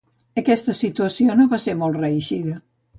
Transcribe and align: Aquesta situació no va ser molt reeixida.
Aquesta 0.41 0.75
situació 0.79 1.37
no 1.37 1.49
va 1.55 1.63
ser 1.69 1.79
molt 1.85 2.05
reeixida. 2.05 2.61